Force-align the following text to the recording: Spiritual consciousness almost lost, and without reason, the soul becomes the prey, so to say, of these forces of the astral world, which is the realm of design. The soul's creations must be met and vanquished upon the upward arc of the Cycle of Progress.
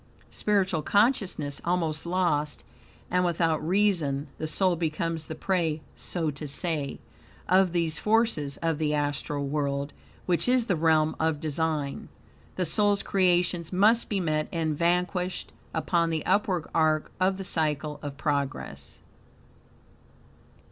Spiritual 0.31 0.81
consciousness 0.81 1.61
almost 1.63 2.07
lost, 2.07 2.63
and 3.11 3.23
without 3.23 3.63
reason, 3.63 4.29
the 4.39 4.47
soul 4.47 4.75
becomes 4.75 5.27
the 5.27 5.35
prey, 5.35 5.79
so 5.95 6.31
to 6.31 6.47
say, 6.47 6.97
of 7.47 7.71
these 7.71 7.99
forces 7.99 8.57
of 8.63 8.79
the 8.79 8.95
astral 8.95 9.45
world, 9.47 9.93
which 10.25 10.49
is 10.49 10.65
the 10.65 10.75
realm 10.75 11.15
of 11.19 11.39
design. 11.39 12.09
The 12.55 12.65
soul's 12.65 13.03
creations 13.03 13.71
must 13.71 14.09
be 14.09 14.19
met 14.19 14.47
and 14.51 14.75
vanquished 14.75 15.51
upon 15.71 16.09
the 16.09 16.25
upward 16.25 16.65
arc 16.73 17.11
of 17.19 17.37
the 17.37 17.43
Cycle 17.43 17.99
of 18.01 18.17
Progress. 18.17 18.97